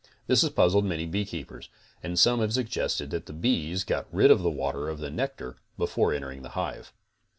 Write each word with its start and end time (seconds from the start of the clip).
This 0.25 0.41
has 0.41 0.49
puzzled 0.49 0.83
many 0.83 1.05
beekeepers, 1.05 1.69
and 2.01 2.17
some 2.17 2.39
have 2.39 2.51
suggested 2.53 3.11
that 3.11 3.27
the 3.27 3.33
bees 3.33 3.83
got 3.83 4.11
rid 4.11 4.31
of 4.31 4.41
the 4.41 4.49
water 4.49 4.89
of 4.89 4.97
the 4.97 5.11
nectar 5.11 5.57
before 5.77 6.11
entering 6.11 6.41
the 6.41 6.49
hive. 6.57 6.91